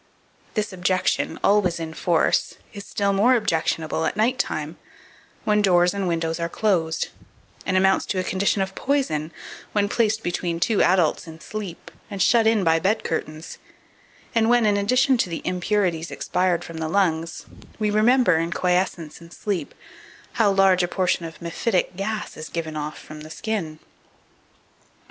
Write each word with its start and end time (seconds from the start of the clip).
This 0.55 0.73
objection, 0.73 1.39
always 1.43 1.79
in 1.79 1.93
force, 1.93 2.55
is 2.73 2.83
still 2.87 3.13
more 3.13 3.35
objectionable 3.35 4.03
at 4.05 4.17
night 4.17 4.39
time, 4.39 4.77
when 5.43 5.61
doors 5.61 5.93
and 5.93 6.07
windows 6.07 6.39
are 6.39 6.49
closed, 6.49 7.09
and 7.67 7.77
amounts 7.77 8.07
to 8.07 8.17
a 8.17 8.23
condition 8.23 8.63
of 8.63 8.73
poison, 8.73 9.31
when 9.73 9.87
placed 9.87 10.23
between 10.23 10.59
two 10.59 10.81
adults 10.81 11.27
in 11.27 11.39
sleep, 11.39 11.91
and 12.09 12.19
shut 12.19 12.47
in 12.47 12.63
by 12.63 12.79
bed 12.79 13.03
curtains; 13.03 13.59
and 14.33 14.49
when, 14.49 14.65
in 14.65 14.75
addition 14.75 15.19
to 15.19 15.29
the 15.29 15.43
impurities 15.45 16.09
expired 16.09 16.63
from 16.63 16.77
the 16.77 16.89
lungs, 16.89 17.45
we 17.77 17.91
remember, 17.91 18.37
in 18.37 18.49
quiescence 18.51 19.21
and 19.21 19.31
sleep, 19.31 19.75
how 20.31 20.49
large 20.49 20.81
a 20.81 20.87
portion 20.87 21.25
of 21.25 21.39
mephitic 21.43 21.95
gas 21.95 22.35
is 22.35 22.49
given 22.49 22.75
off 22.75 22.97
from 22.97 23.21
the 23.21 23.29
skin. 23.29 23.77